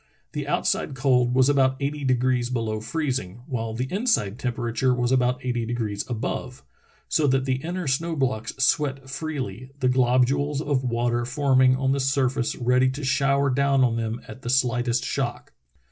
[0.31, 5.45] The outside cold was about eighty degrees below freezing, while the inside temperature was about
[5.45, 6.63] eighty degrees above,
[7.07, 11.91] so that the inner snow blocks sweat freely, the glob ules of water forming on
[11.91, 15.53] the surface ready to shower down on them at the slightest shock.